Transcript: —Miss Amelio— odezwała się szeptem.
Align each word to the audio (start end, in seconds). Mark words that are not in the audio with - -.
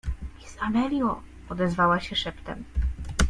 —Miss 0.39 0.55
Amelio— 0.59 1.21
odezwała 1.49 1.99
się 1.99 2.15
szeptem. 2.15 2.63